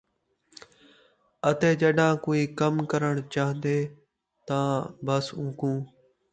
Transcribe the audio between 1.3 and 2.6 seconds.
اَتے ڄَݙاں کوئی